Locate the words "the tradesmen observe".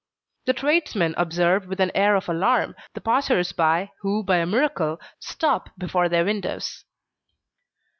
0.45-1.67